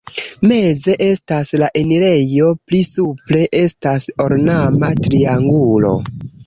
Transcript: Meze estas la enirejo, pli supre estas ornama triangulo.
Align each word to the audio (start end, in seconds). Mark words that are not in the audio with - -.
Meze 0.51 0.95
estas 1.07 1.51
la 1.63 1.69
enirejo, 1.83 2.49
pli 2.71 2.81
supre 2.89 3.45
estas 3.63 4.11
ornama 4.29 4.95
triangulo. 5.09 5.99